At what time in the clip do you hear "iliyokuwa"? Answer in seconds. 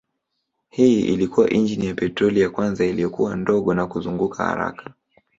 2.85-3.35